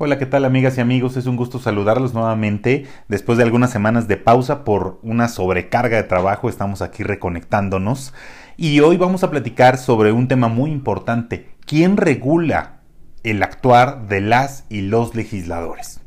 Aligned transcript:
Hola, 0.00 0.16
¿qué 0.16 0.26
tal 0.26 0.44
amigas 0.44 0.78
y 0.78 0.80
amigos? 0.80 1.16
Es 1.16 1.26
un 1.26 1.34
gusto 1.34 1.58
saludarlos 1.58 2.14
nuevamente. 2.14 2.86
Después 3.08 3.36
de 3.36 3.42
algunas 3.42 3.72
semanas 3.72 4.06
de 4.06 4.16
pausa 4.16 4.62
por 4.62 5.00
una 5.02 5.26
sobrecarga 5.26 5.96
de 5.96 6.04
trabajo, 6.04 6.48
estamos 6.48 6.82
aquí 6.82 7.02
reconectándonos. 7.02 8.14
Y 8.56 8.78
hoy 8.78 8.96
vamos 8.96 9.24
a 9.24 9.30
platicar 9.32 9.76
sobre 9.76 10.12
un 10.12 10.28
tema 10.28 10.46
muy 10.46 10.70
importante. 10.70 11.48
¿Quién 11.66 11.96
regula 11.96 12.82
el 13.24 13.42
actuar 13.42 14.06
de 14.06 14.20
las 14.20 14.66
y 14.68 14.82
los 14.82 15.16
legisladores? 15.16 16.00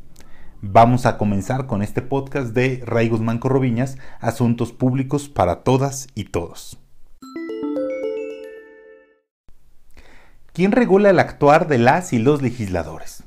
Vamos 0.61 1.05
a 1.05 1.17
comenzar 1.17 1.67
con 1.67 1.81
este 1.81 2.01
podcast 2.01 2.53
de 2.53 2.81
Ray 2.85 3.09
Guzmán 3.09 3.39
Corroviñas, 3.39 3.97
Asuntos 4.21 4.71
Públicos 4.71 5.27
para 5.27 5.63
Todas 5.63 6.07
y 6.15 6.23
Todos. 6.23 6.79
¿Quién 10.53 10.71
regula 10.71 11.09
el 11.09 11.19
actuar 11.19 11.67
de 11.67 11.77
las 11.77 12.13
y 12.13 12.19
los 12.19 12.41
legisladores? 12.41 13.25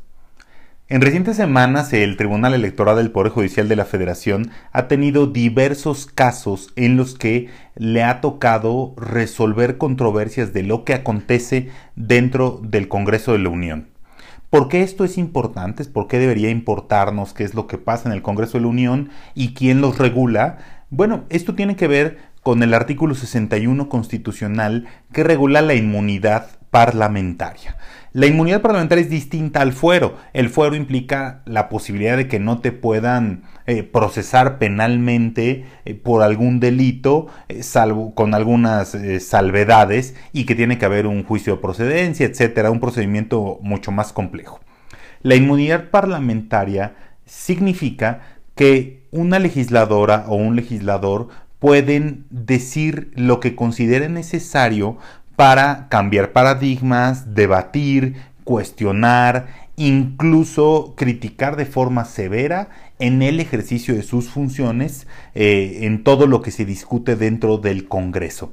En 0.86 1.00
recientes 1.00 1.38
semanas, 1.38 1.94
el 1.94 2.18
Tribunal 2.18 2.52
Electoral 2.52 2.96
del 2.96 3.10
Poder 3.10 3.32
Judicial 3.32 3.70
de 3.70 3.76
la 3.76 3.86
Federación 3.86 4.50
ha 4.70 4.86
tenido 4.86 5.26
diversos 5.26 6.04
casos 6.04 6.74
en 6.76 6.98
los 6.98 7.14
que 7.14 7.48
le 7.74 8.02
ha 8.02 8.20
tocado 8.20 8.92
resolver 8.98 9.78
controversias 9.78 10.52
de 10.52 10.62
lo 10.62 10.84
que 10.84 10.92
acontece 10.92 11.70
dentro 11.96 12.60
del 12.62 12.88
Congreso 12.88 13.32
de 13.32 13.38
la 13.38 13.48
Unión. 13.48 13.88
¿Por 14.50 14.68
qué 14.68 14.82
esto 14.82 15.06
es 15.06 15.16
importante? 15.16 15.86
¿Por 15.86 16.06
qué 16.06 16.18
debería 16.18 16.50
importarnos 16.50 17.32
qué 17.32 17.44
es 17.44 17.54
lo 17.54 17.66
que 17.66 17.78
pasa 17.78 18.10
en 18.10 18.14
el 18.14 18.20
Congreso 18.20 18.58
de 18.58 18.64
la 18.64 18.68
Unión 18.68 19.08
y 19.34 19.54
quién 19.54 19.80
los 19.80 19.96
regula? 19.96 20.58
Bueno, 20.90 21.24
esto 21.30 21.54
tiene 21.54 21.76
que 21.76 21.88
ver 21.88 22.18
con 22.42 22.62
el 22.62 22.74
artículo 22.74 23.14
61 23.14 23.88
constitucional 23.88 24.86
que 25.14 25.24
regula 25.24 25.62
la 25.62 25.72
inmunidad 25.72 26.58
parlamentaria. 26.74 27.76
La 28.12 28.26
inmunidad 28.26 28.60
parlamentaria 28.60 29.04
es 29.04 29.08
distinta 29.08 29.60
al 29.60 29.72
fuero. 29.72 30.16
El 30.32 30.48
fuero 30.48 30.74
implica 30.74 31.40
la 31.44 31.68
posibilidad 31.68 32.16
de 32.16 32.26
que 32.26 32.40
no 32.40 32.58
te 32.58 32.72
puedan 32.72 33.44
eh, 33.66 33.84
procesar 33.84 34.58
penalmente 34.58 35.66
eh, 35.84 35.94
por 35.94 36.24
algún 36.24 36.58
delito, 36.58 37.28
eh, 37.46 37.62
salvo 37.62 38.12
con 38.16 38.34
algunas 38.34 38.96
salvedades, 39.20 40.16
y 40.32 40.46
que 40.46 40.56
tiene 40.56 40.76
que 40.76 40.84
haber 40.84 41.06
un 41.06 41.22
juicio 41.22 41.54
de 41.54 41.62
procedencia, 41.62 42.26
etcétera, 42.26 42.72
un 42.72 42.80
procedimiento 42.80 43.60
mucho 43.62 43.92
más 43.92 44.12
complejo. 44.12 44.58
La 45.22 45.36
inmunidad 45.36 45.90
parlamentaria 45.90 46.96
significa 47.24 48.20
que 48.56 49.06
una 49.12 49.38
legisladora 49.38 50.24
o 50.26 50.34
un 50.34 50.56
legislador 50.56 51.28
pueden 51.60 52.26
decir 52.30 53.10
lo 53.14 53.40
que 53.40 53.54
consideren 53.54 54.12
necesario 54.12 54.98
para 55.36 55.88
cambiar 55.88 56.32
paradigmas, 56.32 57.34
debatir, 57.34 58.16
cuestionar, 58.44 59.46
incluso 59.76 60.94
criticar 60.96 61.56
de 61.56 61.66
forma 61.66 62.04
severa 62.04 62.68
en 62.98 63.22
el 63.22 63.40
ejercicio 63.40 63.94
de 63.94 64.02
sus 64.02 64.28
funciones 64.28 65.06
eh, 65.34 65.80
en 65.82 66.04
todo 66.04 66.26
lo 66.26 66.42
que 66.42 66.50
se 66.50 66.64
discute 66.64 67.16
dentro 67.16 67.58
del 67.58 67.88
Congreso. 67.88 68.52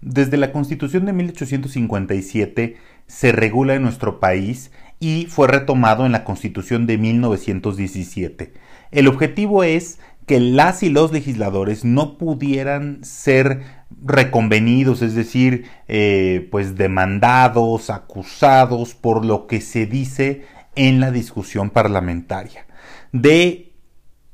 Desde 0.00 0.38
la 0.38 0.50
Constitución 0.50 1.04
de 1.04 1.12
1857 1.12 2.76
se 3.06 3.32
regula 3.32 3.74
en 3.74 3.82
nuestro 3.82 4.18
país 4.18 4.70
y 4.98 5.26
fue 5.26 5.46
retomado 5.46 6.06
en 6.06 6.12
la 6.12 6.24
Constitución 6.24 6.86
de 6.86 6.96
1917. 6.96 8.54
El 8.90 9.08
objetivo 9.08 9.62
es 9.62 9.98
que 10.26 10.40
las 10.40 10.82
y 10.82 10.90
los 10.90 11.12
legisladores 11.12 11.84
no 11.84 12.18
pudieran 12.18 13.02
ser 13.02 13.62
reconvenidos, 14.02 15.02
es 15.02 15.14
decir, 15.14 15.64
eh, 15.88 16.48
pues 16.50 16.76
demandados, 16.76 17.90
acusados 17.90 18.94
por 18.94 19.24
lo 19.24 19.46
que 19.46 19.60
se 19.60 19.86
dice 19.86 20.44
en 20.76 21.00
la 21.00 21.10
discusión 21.10 21.70
parlamentaria. 21.70 22.66
De 23.12 23.72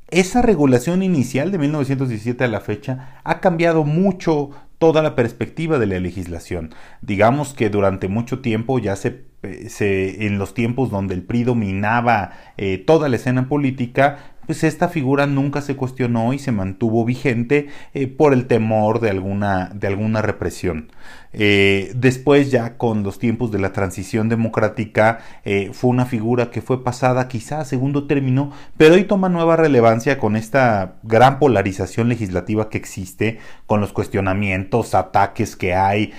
esa 0.09 0.41
regulación 0.41 1.03
inicial 1.03 1.51
de 1.51 1.57
1917 1.57 2.43
a 2.43 2.47
la 2.47 2.61
fecha 2.61 3.19
ha 3.23 3.39
cambiado 3.41 3.83
mucho 3.83 4.51
toda 4.77 5.01
la 5.01 5.15
perspectiva 5.15 5.79
de 5.79 5.87
la 5.87 5.99
legislación. 5.99 6.73
Digamos 7.01 7.53
que 7.53 7.69
durante 7.69 8.07
mucho 8.07 8.39
tiempo 8.39 8.79
ya 8.79 8.95
se, 8.95 9.25
se 9.67 10.27
en 10.27 10.37
los 10.37 10.53
tiempos 10.53 10.91
donde 10.91 11.15
el 11.15 11.23
PRI 11.23 11.43
dominaba 11.43 12.31
eh, 12.57 12.77
toda 12.77 13.09
la 13.09 13.15
escena 13.15 13.49
política, 13.49 14.35
pues 14.47 14.63
esta 14.63 14.87
figura 14.87 15.27
nunca 15.27 15.61
se 15.61 15.75
cuestionó 15.75 16.33
y 16.33 16.39
se 16.39 16.51
mantuvo 16.51 17.05
vigente 17.05 17.67
eh, 17.93 18.07
por 18.07 18.33
el 18.33 18.47
temor 18.47 19.01
de 19.01 19.11
alguna, 19.11 19.69
de 19.75 19.87
alguna 19.87 20.21
represión. 20.23 20.89
Eh, 21.33 21.91
después 21.93 22.49
ya 22.49 22.77
con 22.77 23.03
los 23.03 23.19
tiempos 23.19 23.51
de 23.51 23.59
la 23.59 23.73
transición 23.73 24.29
democrática 24.29 25.19
eh, 25.43 25.71
fue 25.73 25.91
una 25.91 26.05
figura 26.05 26.49
que 26.49 26.61
fue 26.61 26.83
pasada 26.83 27.27
quizá 27.27 27.59
a 27.59 27.65
segundo 27.65 28.07
término, 28.07 28.51
pero 28.77 28.95
hoy 28.95 29.03
toma 29.03 29.27
nueva 29.27 29.57
relevancia 29.57 30.17
con 30.17 30.37
esta 30.37 30.95
gran 31.03 31.37
polarización 31.37 32.07
legislativa 32.07 32.69
que 32.69 32.77
existe, 32.77 33.39
con 33.65 33.81
los 33.81 33.91
cuestionamientos, 33.91 34.95
ataques 34.95 35.57
que 35.57 35.75
hay 35.75 36.13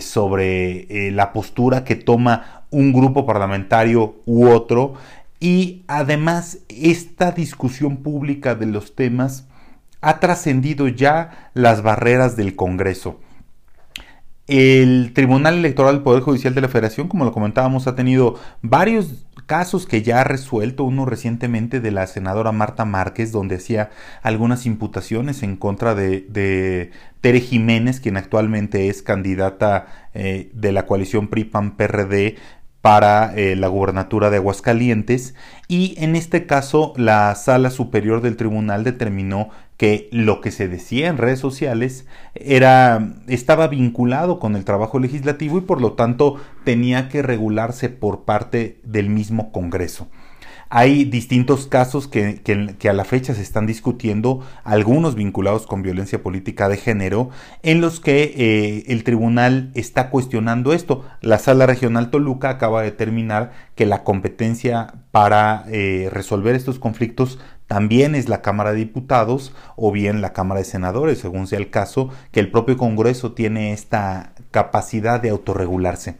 sobre 0.00 1.10
la 1.10 1.32
postura 1.32 1.82
que 1.82 1.96
toma 1.96 2.62
un 2.70 2.92
grupo 2.92 3.26
parlamentario 3.26 4.22
u 4.24 4.48
otro 4.48 4.94
y 5.42 5.82
además 5.88 6.60
esta 6.68 7.32
discusión 7.32 7.96
pública 7.96 8.54
de 8.54 8.66
los 8.66 8.94
temas 8.94 9.48
ha 10.00 10.20
trascendido 10.20 10.86
ya 10.86 11.50
las 11.52 11.82
barreras 11.82 12.36
del 12.36 12.54
Congreso. 12.54 13.18
El 14.46 15.10
Tribunal 15.14 15.54
Electoral 15.54 15.96
del 15.96 16.04
Poder 16.04 16.22
Judicial 16.22 16.54
de 16.54 16.60
la 16.60 16.68
Federación, 16.68 17.08
como 17.08 17.24
lo 17.24 17.32
comentábamos, 17.32 17.88
ha 17.88 17.96
tenido 17.96 18.36
varios 18.60 19.26
casos 19.46 19.84
que 19.86 20.02
ya 20.02 20.20
ha 20.20 20.24
resuelto, 20.24 20.84
uno 20.84 21.06
recientemente 21.06 21.80
de 21.80 21.90
la 21.90 22.06
senadora 22.06 22.52
Marta 22.52 22.84
Márquez, 22.84 23.32
donde 23.32 23.56
hacía 23.56 23.90
algunas 24.22 24.64
imputaciones 24.64 25.42
en 25.42 25.56
contra 25.56 25.96
de, 25.96 26.92
Tere 27.20 27.40
Jiménez, 27.40 27.98
quien 27.98 28.16
actualmente 28.16 28.88
es 28.88 29.02
candidata 29.02 30.08
eh, 30.14 30.50
de 30.54 30.70
la 30.70 30.86
coalición 30.86 31.26
PRI-PAN-PRD 31.26 32.36
para 32.82 33.32
eh, 33.36 33.56
la 33.56 33.68
gubernatura 33.68 34.28
de 34.28 34.36
Aguascalientes 34.38 35.34
y 35.68 35.94
en 35.98 36.16
este 36.16 36.46
caso 36.46 36.92
la 36.96 37.34
sala 37.36 37.70
superior 37.70 38.20
del 38.20 38.36
tribunal 38.36 38.82
determinó 38.82 39.50
que 39.76 40.08
lo 40.12 40.40
que 40.40 40.50
se 40.50 40.68
decía 40.68 41.08
en 41.08 41.16
redes 41.16 41.38
sociales 41.38 42.06
era 42.34 43.14
estaba 43.28 43.68
vinculado 43.68 44.38
con 44.38 44.56
el 44.56 44.64
trabajo 44.64 44.98
legislativo 44.98 45.58
y 45.58 45.62
por 45.62 45.80
lo 45.80 45.92
tanto 45.92 46.36
tenía 46.64 47.08
que 47.08 47.22
regularse 47.22 47.88
por 47.88 48.24
parte 48.24 48.80
del 48.84 49.08
mismo 49.08 49.52
Congreso. 49.52 50.08
Hay 50.74 51.04
distintos 51.04 51.66
casos 51.66 52.08
que, 52.08 52.40
a 52.88 52.92
la 52.94 53.04
fecha 53.04 53.34
se 53.34 53.42
están 53.42 53.66
discutiendo, 53.66 54.40
algunos 54.64 55.14
vinculados 55.14 55.66
con 55.66 55.82
violencia 55.82 56.22
política 56.22 56.70
de 56.70 56.78
género, 56.78 57.28
en 57.62 57.82
los 57.82 58.00
que 58.00 58.32
eh, 58.34 58.84
el 58.86 59.04
tribunal 59.04 59.70
está 59.74 60.08
cuestionando 60.08 60.72
esto. 60.72 61.04
La 61.20 61.38
sala 61.38 61.66
regional 61.66 62.08
Toluca 62.08 62.48
acaba 62.48 62.80
de 62.80 62.90
determinar 62.90 63.52
que 63.74 63.84
la 63.84 64.02
competencia 64.02 64.94
para 65.10 65.64
eh, 65.68 66.08
resolver 66.10 66.54
estos 66.54 66.78
conflictos 66.78 67.38
también 67.66 68.14
es 68.14 68.30
la 68.30 68.40
Cámara 68.40 68.72
de 68.72 68.78
Diputados 68.78 69.54
o 69.76 69.92
bien 69.92 70.22
la 70.22 70.32
Cámara 70.32 70.60
de 70.60 70.64
Senadores, 70.64 71.18
según 71.18 71.48
sea 71.48 71.58
el 71.58 71.68
caso, 71.68 72.08
que 72.30 72.40
el 72.40 72.50
propio 72.50 72.78
Congreso 72.78 73.32
tiene 73.32 73.74
esta 73.74 74.32
capacidad 74.50 75.20
de 75.20 75.28
autorregularse. 75.28 76.16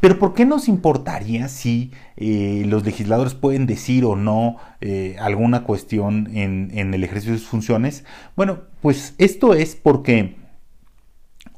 Pero 0.00 0.18
¿por 0.18 0.34
qué 0.34 0.44
nos 0.44 0.68
importaría 0.68 1.48
si 1.48 1.92
eh, 2.16 2.64
los 2.66 2.84
legisladores 2.84 3.34
pueden 3.34 3.66
decir 3.66 4.04
o 4.04 4.16
no 4.16 4.56
eh, 4.80 5.16
alguna 5.20 5.64
cuestión 5.64 6.28
en, 6.34 6.70
en 6.74 6.94
el 6.94 7.04
ejercicio 7.04 7.32
de 7.32 7.38
sus 7.38 7.48
funciones? 7.48 8.04
Bueno, 8.36 8.60
pues 8.80 9.14
esto 9.18 9.54
es 9.54 9.76
porque 9.76 10.36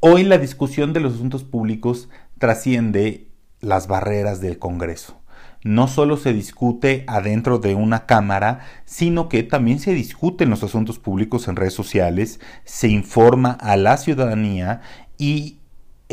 hoy 0.01 0.25
la 0.25 0.39
discusión 0.39 0.93
de 0.93 1.01
los 1.01 1.15
asuntos 1.15 1.45
públicos 1.45 2.09
trasciende 2.39 3.29
las 3.61 3.87
barreras 3.87 4.41
del 4.41 4.59
Congreso 4.59 5.25
no 5.65 5.89
solo 5.89 6.19
se 6.19 6.33
discute 6.33 7.05
adentro 7.09 7.59
de 7.59 7.75
una 7.75 8.05
cámara, 8.05 8.61
sino 8.85 9.31
que 9.31 9.43
también 9.43 9.81
se 9.81 9.95
discuten 9.95 10.51
los 10.51 10.63
asuntos 10.63 10.99
públicos 10.99 11.49
en 11.49 11.57
redes 11.57 11.73
sociales, 11.73 12.39
se 12.65 12.89
informa 12.89 13.53
a 13.53 13.77
la 13.77 13.97
ciudadanía 13.97 14.83
y 15.17 15.61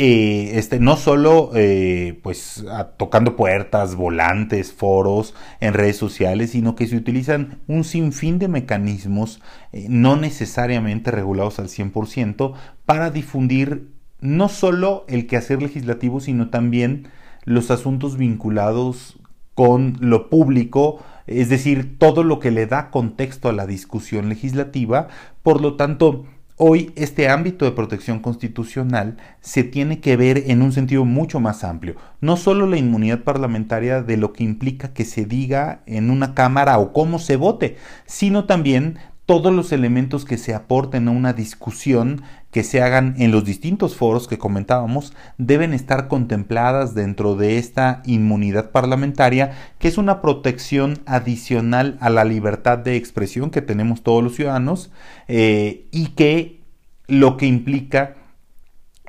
eh, 0.03 0.57
este, 0.57 0.79
no 0.79 0.97
solo 0.97 1.51
eh, 1.53 2.19
pues 2.23 2.65
tocando 2.97 3.35
puertas, 3.35 3.93
volantes, 3.93 4.73
foros 4.73 5.35
en 5.59 5.75
redes 5.75 5.95
sociales, 5.95 6.53
sino 6.53 6.75
que 6.75 6.87
se 6.87 6.95
utilizan 6.95 7.59
un 7.67 7.83
sinfín 7.83 8.39
de 8.39 8.47
mecanismos 8.47 9.43
eh, 9.71 9.85
no 9.89 10.15
necesariamente 10.15 11.11
regulados 11.11 11.59
al 11.59 11.67
100% 11.67 12.53
para 12.87 13.11
difundir 13.11 13.91
no 14.21 14.49
solo 14.49 15.05
el 15.07 15.27
quehacer 15.27 15.61
legislativo, 15.61 16.19
sino 16.19 16.49
también 16.49 17.07
los 17.45 17.69
asuntos 17.69 18.17
vinculados 18.17 19.19
con 19.53 19.97
lo 19.99 20.31
público, 20.31 21.03
es 21.27 21.49
decir, 21.49 21.99
todo 21.99 22.23
lo 22.23 22.39
que 22.39 22.49
le 22.49 22.65
da 22.65 22.89
contexto 22.89 23.49
a 23.49 23.53
la 23.53 23.67
discusión 23.67 24.29
legislativa. 24.29 25.09
Por 25.43 25.61
lo 25.61 25.75
tanto, 25.75 26.25
Hoy 26.63 26.91
este 26.95 27.27
ámbito 27.27 27.65
de 27.65 27.71
protección 27.71 28.19
constitucional 28.19 29.17
se 29.39 29.63
tiene 29.63 29.99
que 29.99 30.15
ver 30.15 30.43
en 30.45 30.61
un 30.61 30.71
sentido 30.71 31.05
mucho 31.05 31.39
más 31.39 31.63
amplio. 31.63 31.95
No 32.19 32.37
solo 32.37 32.67
la 32.67 32.77
inmunidad 32.77 33.21
parlamentaria 33.21 34.03
de 34.03 34.15
lo 34.15 34.31
que 34.31 34.43
implica 34.43 34.93
que 34.93 35.03
se 35.03 35.25
diga 35.25 35.81
en 35.87 36.11
una 36.11 36.35
Cámara 36.35 36.77
o 36.77 36.93
cómo 36.93 37.17
se 37.17 37.35
vote, 37.35 37.77
sino 38.05 38.45
también 38.45 38.99
todos 39.25 39.53
los 39.53 39.71
elementos 39.71 40.25
que 40.25 40.37
se 40.37 40.53
aporten 40.53 41.07
a 41.07 41.11
una 41.11 41.33
discusión 41.33 42.23
que 42.51 42.63
se 42.63 42.81
hagan 42.81 43.15
en 43.17 43.31
los 43.31 43.45
distintos 43.45 43.95
foros 43.95 44.27
que 44.27 44.37
comentábamos 44.37 45.13
deben 45.37 45.73
estar 45.73 46.07
contempladas 46.07 46.93
dentro 46.95 47.35
de 47.35 47.57
esta 47.57 48.01
inmunidad 48.05 48.71
parlamentaria, 48.71 49.53
que 49.79 49.87
es 49.87 49.97
una 49.97 50.21
protección 50.21 50.99
adicional 51.05 51.97
a 52.01 52.09
la 52.09 52.25
libertad 52.25 52.77
de 52.77 52.97
expresión 52.97 53.51
que 53.51 53.61
tenemos 53.61 54.03
todos 54.03 54.23
los 54.23 54.35
ciudadanos 54.35 54.91
eh, 55.27 55.87
y 55.91 56.07
que 56.07 56.61
lo 57.07 57.37
que 57.37 57.45
implica 57.45 58.15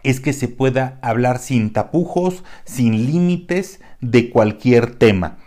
es 0.03 0.21
que 0.21 0.33
se 0.33 0.49
pueda 0.49 0.99
hablar 1.03 1.39
sin 1.39 1.73
tapujos, 1.73 2.45
sin 2.65 3.07
límites 3.07 3.81
de 4.01 4.31
cualquier 4.31 4.95
tema. 4.95 5.39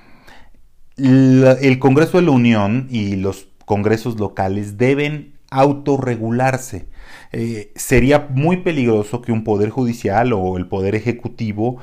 el 0.97 1.77
Congreso 1.79 2.17
de 2.17 2.23
la 2.23 2.31
Unión 2.31 2.87
y 2.89 3.17
los 3.17 3.49
congresos 3.65 4.19
locales 4.19 4.77
deben 4.77 5.33
autorregularse. 5.51 6.87
Eh, 7.31 7.71
sería 7.75 8.27
muy 8.29 8.57
peligroso 8.57 9.21
que 9.21 9.31
un 9.31 9.43
poder 9.43 9.69
judicial 9.69 10.33
o 10.33 10.57
el 10.57 10.67
poder 10.67 10.95
ejecutivo 10.95 11.77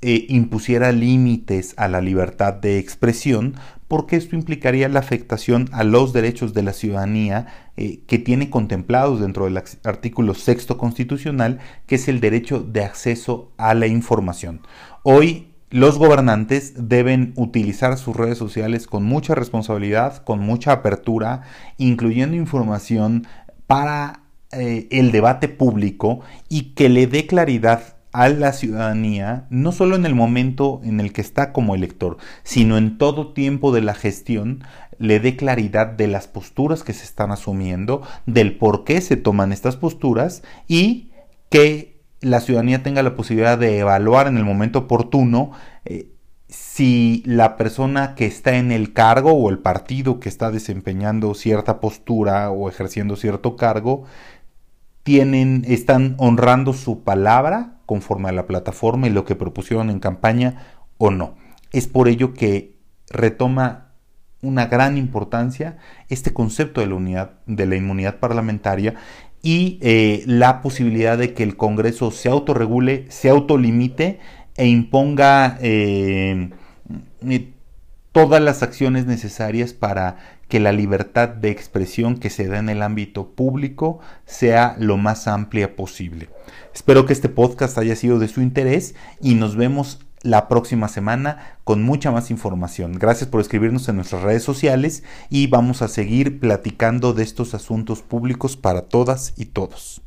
eh, 0.00 0.26
impusiera 0.28 0.92
límites 0.92 1.74
a 1.76 1.88
la 1.88 2.00
libertad 2.00 2.54
de 2.54 2.78
expresión 2.78 3.54
porque 3.88 4.16
esto 4.16 4.36
implicaría 4.36 4.88
la 4.88 5.00
afectación 5.00 5.68
a 5.72 5.82
los 5.82 6.12
derechos 6.12 6.52
de 6.52 6.62
la 6.62 6.74
ciudadanía 6.74 7.46
eh, 7.76 8.00
que 8.06 8.18
tiene 8.18 8.50
contemplados 8.50 9.20
dentro 9.20 9.46
del 9.46 9.60
artículo 9.82 10.34
sexto 10.34 10.76
constitucional, 10.76 11.58
que 11.86 11.94
es 11.94 12.06
el 12.06 12.20
derecho 12.20 12.60
de 12.60 12.84
acceso 12.84 13.50
a 13.56 13.74
la 13.74 13.86
información. 13.86 14.60
Hoy 15.02 15.47
los 15.70 15.98
gobernantes 15.98 16.88
deben 16.88 17.32
utilizar 17.36 17.98
sus 17.98 18.16
redes 18.16 18.38
sociales 18.38 18.86
con 18.86 19.04
mucha 19.04 19.34
responsabilidad, 19.34 20.22
con 20.24 20.40
mucha 20.40 20.72
apertura, 20.72 21.42
incluyendo 21.76 22.36
información 22.36 23.26
para 23.66 24.22
eh, 24.52 24.88
el 24.90 25.12
debate 25.12 25.48
público 25.48 26.20
y 26.48 26.74
que 26.74 26.88
le 26.88 27.06
dé 27.06 27.26
claridad 27.26 27.98
a 28.12 28.30
la 28.30 28.54
ciudadanía, 28.54 29.46
no 29.50 29.72
solo 29.72 29.94
en 29.94 30.06
el 30.06 30.14
momento 30.14 30.80
en 30.82 31.00
el 31.00 31.12
que 31.12 31.20
está 31.20 31.52
como 31.52 31.74
elector, 31.74 32.16
sino 32.42 32.78
en 32.78 32.96
todo 32.96 33.34
tiempo 33.34 33.70
de 33.70 33.82
la 33.82 33.94
gestión, 33.94 34.64
le 34.98 35.20
dé 35.20 35.36
claridad 35.36 35.86
de 35.86 36.08
las 36.08 36.28
posturas 36.28 36.82
que 36.82 36.94
se 36.94 37.04
están 37.04 37.30
asumiendo, 37.30 38.02
del 38.24 38.56
por 38.56 38.84
qué 38.84 39.02
se 39.02 39.16
toman 39.16 39.52
estas 39.52 39.76
posturas 39.76 40.42
y 40.66 41.10
que 41.50 41.97
la 42.20 42.40
ciudadanía 42.40 42.82
tenga 42.82 43.02
la 43.02 43.16
posibilidad 43.16 43.58
de 43.58 43.78
evaluar 43.78 44.26
en 44.26 44.36
el 44.36 44.44
momento 44.44 44.80
oportuno 44.80 45.52
eh, 45.84 46.08
si 46.48 47.22
la 47.26 47.56
persona 47.56 48.14
que 48.14 48.26
está 48.26 48.56
en 48.56 48.72
el 48.72 48.92
cargo 48.92 49.32
o 49.32 49.50
el 49.50 49.58
partido 49.58 50.18
que 50.18 50.28
está 50.28 50.50
desempeñando 50.50 51.34
cierta 51.34 51.80
postura 51.80 52.50
o 52.50 52.68
ejerciendo 52.68 53.16
cierto 53.16 53.56
cargo 53.56 54.04
tienen 55.02 55.64
están 55.68 56.14
honrando 56.18 56.72
su 56.72 57.02
palabra 57.02 57.78
conforme 57.86 58.28
a 58.28 58.32
la 58.32 58.46
plataforma 58.46 59.06
y 59.06 59.10
lo 59.10 59.24
que 59.24 59.36
propusieron 59.36 59.90
en 59.90 60.00
campaña 60.00 60.66
o 60.96 61.10
no. 61.10 61.36
Es 61.72 61.86
por 61.86 62.08
ello 62.08 62.34
que 62.34 62.78
retoma 63.10 63.88
una 64.40 64.66
gran 64.66 64.96
importancia 64.96 65.78
este 66.08 66.32
concepto 66.32 66.80
de 66.80 66.86
la 66.86 66.94
unidad 66.94 67.30
de 67.46 67.66
la 67.66 67.76
inmunidad 67.76 68.18
parlamentaria 68.18 68.94
y 69.42 69.78
eh, 69.82 70.22
la 70.26 70.62
posibilidad 70.62 71.16
de 71.16 71.34
que 71.34 71.42
el 71.42 71.56
Congreso 71.56 72.10
se 72.10 72.28
autorregule, 72.28 73.06
se 73.08 73.28
autolimite 73.28 74.18
e 74.56 74.66
imponga 74.66 75.58
eh, 75.60 76.50
todas 78.12 78.42
las 78.42 78.62
acciones 78.62 79.06
necesarias 79.06 79.72
para 79.72 80.16
que 80.48 80.60
la 80.60 80.72
libertad 80.72 81.28
de 81.28 81.50
expresión 81.50 82.16
que 82.16 82.30
se 82.30 82.48
da 82.48 82.58
en 82.58 82.68
el 82.68 82.82
ámbito 82.82 83.30
público 83.30 84.00
sea 84.24 84.76
lo 84.78 84.96
más 84.96 85.28
amplia 85.28 85.76
posible. 85.76 86.28
Espero 86.74 87.06
que 87.06 87.12
este 87.12 87.28
podcast 87.28 87.76
haya 87.78 87.94
sido 87.94 88.18
de 88.18 88.28
su 88.28 88.40
interés 88.40 88.94
y 89.20 89.34
nos 89.34 89.56
vemos 89.56 90.00
la 90.22 90.48
próxima 90.48 90.88
semana 90.88 91.58
con 91.64 91.82
mucha 91.82 92.10
más 92.10 92.30
información. 92.30 92.92
Gracias 92.92 93.28
por 93.28 93.40
escribirnos 93.40 93.88
en 93.88 93.96
nuestras 93.96 94.22
redes 94.22 94.42
sociales 94.42 95.04
y 95.30 95.46
vamos 95.46 95.82
a 95.82 95.88
seguir 95.88 96.40
platicando 96.40 97.12
de 97.12 97.22
estos 97.22 97.54
asuntos 97.54 98.02
públicos 98.02 98.56
para 98.56 98.82
todas 98.82 99.34
y 99.36 99.46
todos. 99.46 100.02